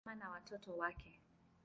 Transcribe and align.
Ni 0.05 0.09
mama 0.11 0.19
na 0.25 0.29
watoto 0.31 0.77
wake. 0.77 1.19